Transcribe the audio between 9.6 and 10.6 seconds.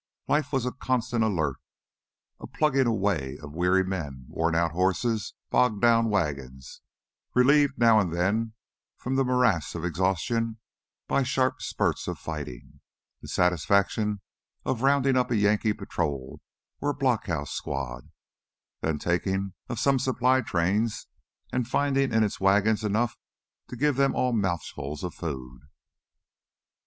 of exhaustion